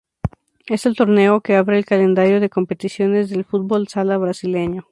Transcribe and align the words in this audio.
Es 0.65 0.87
el 0.87 0.95
torneo 0.95 1.41
que 1.41 1.55
abre 1.55 1.77
el 1.77 1.85
calendario 1.85 2.39
de 2.39 2.49
competiciones 2.49 3.29
del 3.29 3.45
Fútbol 3.45 3.87
Sala 3.87 4.17
Brasileño. 4.17 4.87